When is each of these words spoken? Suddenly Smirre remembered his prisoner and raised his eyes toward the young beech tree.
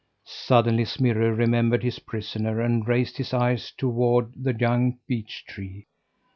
Suddenly 0.25 0.85
Smirre 0.85 1.31
remembered 1.31 1.83
his 1.83 1.99
prisoner 1.99 2.59
and 2.59 2.87
raised 2.87 3.17
his 3.17 3.35
eyes 3.35 3.69
toward 3.77 4.33
the 4.35 4.55
young 4.57 4.97
beech 5.07 5.45
tree. 5.45 5.85